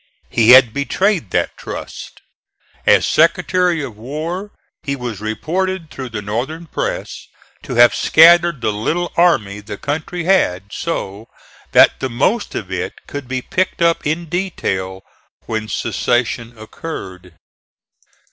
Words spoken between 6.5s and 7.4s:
press